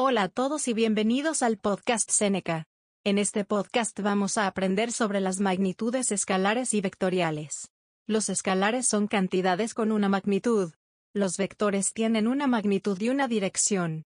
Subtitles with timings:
[0.00, 2.68] Hola a todos y bienvenidos al podcast Seneca.
[3.02, 7.72] En este podcast vamos a aprender sobre las magnitudes escalares y vectoriales.
[8.06, 10.72] Los escalares son cantidades con una magnitud.
[11.12, 14.04] Los vectores tienen una magnitud y una dirección.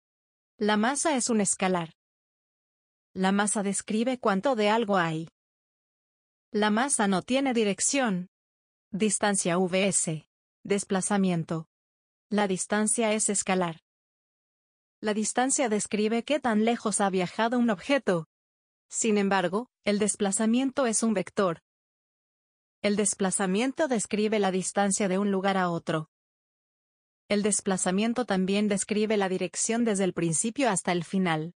[0.59, 1.95] La masa es un escalar.
[3.15, 5.27] La masa describe cuánto de algo hay.
[6.51, 8.29] La masa no tiene dirección.
[8.91, 10.27] Distancia vs.
[10.63, 11.67] Desplazamiento.
[12.29, 13.81] La distancia es escalar.
[15.01, 18.27] La distancia describe qué tan lejos ha viajado un objeto.
[18.89, 21.61] Sin embargo, el desplazamiento es un vector.
[22.81, 26.09] El desplazamiento describe la distancia de un lugar a otro.
[27.29, 31.53] El desplazamiento también describe la dirección desde el principio hasta el final.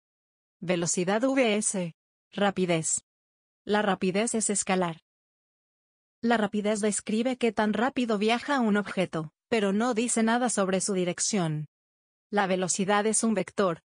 [0.62, 1.96] Velocidad vs.
[2.32, 3.02] Rapidez.
[3.66, 5.02] La rapidez es escalar.
[6.22, 10.94] La rapidez describe qué tan rápido viaja un objeto, pero no dice nada sobre su
[10.94, 11.68] dirección.
[12.34, 13.84] La velocidad es un vector.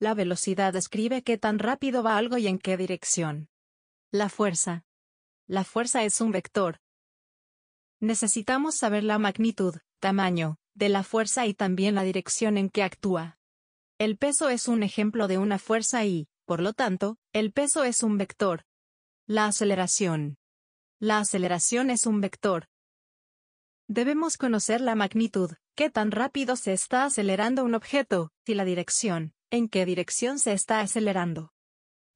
[0.00, 3.48] La velocidad describe qué tan rápido va algo y en qué dirección.
[4.10, 4.84] La fuerza.
[5.46, 6.80] La fuerza es un vector.
[8.00, 13.38] Necesitamos saber la magnitud, tamaño, de la fuerza y también la dirección en que actúa.
[13.96, 18.02] El peso es un ejemplo de una fuerza y, por lo tanto, el peso es
[18.02, 18.64] un vector.
[19.28, 20.36] La aceleración.
[20.98, 22.66] La aceleración es un vector.
[23.86, 29.32] Debemos conocer la magnitud, qué tan rápido se está acelerando un objeto, y la dirección,
[29.50, 31.54] en qué dirección se está acelerando.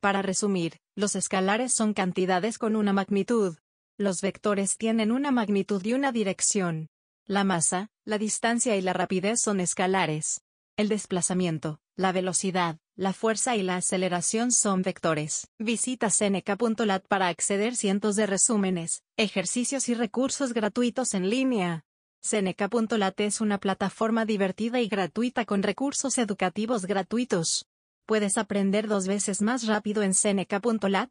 [0.00, 3.56] Para resumir, los escalares son cantidades con una magnitud.
[3.96, 6.90] Los vectores tienen una magnitud y una dirección.
[7.24, 10.42] La masa, la distancia y la rapidez son escalares.
[10.76, 15.48] El desplazamiento, la velocidad, la fuerza y la aceleración son vectores.
[15.58, 21.86] Visita seneca.lat para acceder cientos de resúmenes, ejercicios y recursos gratuitos en línea.
[22.27, 27.66] Seneca.lat es una plataforma divertida y gratuita con recursos educativos gratuitos.
[28.06, 31.11] ¿Puedes aprender dos veces más rápido en Seneca.lat?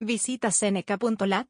[0.00, 1.46] Visita Seneca.lat.